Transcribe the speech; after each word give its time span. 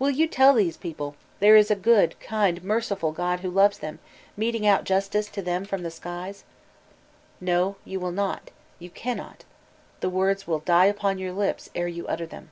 Will 0.00 0.10
you 0.10 0.26
tell 0.26 0.54
these 0.54 0.76
people 0.76 1.14
there 1.38 1.54
is 1.54 1.70
a 1.70 1.76
good, 1.76 2.18
kind, 2.18 2.64
merciful 2.64 3.12
God 3.12 3.38
who 3.38 3.48
loves 3.48 3.78
them, 3.78 4.00
meting 4.36 4.66
out 4.66 4.82
justke 4.82 5.30
to 5.30 5.40
them 5.40 5.64
from 5.64 5.84
the 5.84 5.90
skies? 5.92 6.42
V 7.40 7.46
No, 7.46 7.76
you 7.84 8.00
wiU 8.00 8.12
not, 8.12 8.50
you 8.80 8.90
cannot 8.90 9.44
The 10.00 10.10
words 10.10 10.48
wiD 10.48 10.64
die 10.64 10.86
upon 10.86 11.20
your 11.20 11.30
lips 11.32 11.70
ere 11.76 11.86
you 11.86 12.08
utter 12.08 12.26
them. 12.26 12.50